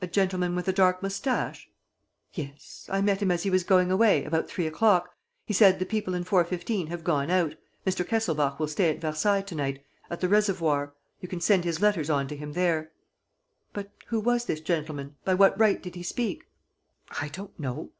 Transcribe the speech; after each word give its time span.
"A 0.00 0.06
gentleman 0.06 0.54
with 0.54 0.68
a 0.68 0.72
dark 0.72 1.02
mustache?" 1.02 1.68
"Yes. 2.32 2.86
I 2.92 3.00
met 3.00 3.20
him 3.20 3.32
as 3.32 3.42
he 3.42 3.50
was 3.50 3.64
going 3.64 3.90
away, 3.90 4.22
about 4.24 4.48
three 4.48 4.68
o'clock. 4.68 5.16
He 5.46 5.52
said: 5.52 5.80
'The 5.80 5.86
people 5.86 6.14
in 6.14 6.22
415 6.22 6.86
have 6.86 7.02
gone 7.02 7.28
out. 7.28 7.56
Mr. 7.84 8.06
Kesselbach 8.06 8.60
will 8.60 8.68
stay 8.68 8.88
at 8.88 9.00
Versailles 9.00 9.42
to 9.42 9.56
night, 9.56 9.84
at 10.10 10.20
the 10.20 10.28
Reservoirs; 10.28 10.90
you 11.20 11.26
can 11.26 11.40
send 11.40 11.64
his 11.64 11.80
letters 11.82 12.08
on 12.08 12.28
to 12.28 12.36
him 12.36 12.52
there.'" 12.52 12.92
"But 13.72 13.90
who 14.06 14.20
was 14.20 14.44
this 14.44 14.60
gentleman? 14.60 15.16
By 15.24 15.34
what 15.34 15.58
right 15.58 15.82
did 15.82 15.96
he 15.96 16.04
speak?" 16.04 16.44
"I 17.20 17.26
don't 17.26 17.58
know." 17.58 17.90